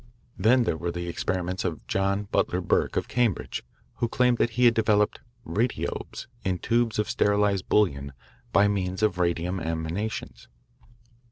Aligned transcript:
Then 0.35 0.63
there 0.63 0.77
were 0.79 0.89
the 0.91 1.07
experiments 1.07 1.63
of 1.63 1.85
John 1.85 2.23
Butler 2.31 2.59
Burke 2.59 2.97
of 2.97 3.07
Cambridge, 3.07 3.61
who 3.97 4.09
claimed 4.09 4.39
that 4.39 4.49
he 4.57 4.65
had 4.65 4.73
developed 4.73 5.19
"radiobes" 5.45 6.25
in 6.43 6.57
tubes 6.57 6.97
of 6.97 7.07
sterilised 7.07 7.69
bouillon 7.69 8.13
by 8.51 8.67
means 8.67 9.03
of 9.03 9.19
radium 9.19 9.59
emanations. 9.59 10.47